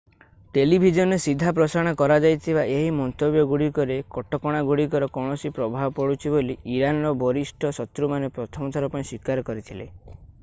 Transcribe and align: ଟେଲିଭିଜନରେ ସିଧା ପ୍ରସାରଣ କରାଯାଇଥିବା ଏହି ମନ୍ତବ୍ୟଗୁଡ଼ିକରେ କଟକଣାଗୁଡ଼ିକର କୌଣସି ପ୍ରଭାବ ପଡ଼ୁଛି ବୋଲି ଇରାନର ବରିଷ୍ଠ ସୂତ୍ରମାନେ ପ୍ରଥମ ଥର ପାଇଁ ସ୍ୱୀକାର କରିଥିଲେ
ଟେଲିଭିଜନରେ 0.57 1.17
ସିଧା 1.25 1.51
ପ୍ରସାରଣ 1.57 1.91
କରାଯାଇଥିବା 1.97 2.63
ଏହି 2.77 2.87
ମନ୍ତବ୍ୟଗୁଡ଼ିକରେ 2.99 3.97
କଟକଣାଗୁଡ଼ିକର 4.15 5.09
କୌଣସି 5.17 5.51
ପ୍ରଭାବ 5.59 5.91
ପଡ଼ୁଛି 5.99 6.33
ବୋଲି 6.37 6.55
ଇରାନର 6.77 7.11
ବରିଷ୍ଠ 7.25 7.71
ସୂତ୍ରମାନେ 7.81 8.31
ପ୍ରଥମ 8.39 8.71
ଥର 8.79 8.89
ପାଇଁ 8.97 9.05
ସ୍ୱୀକାର 9.11 9.45
କରିଥିଲେ 9.51 9.87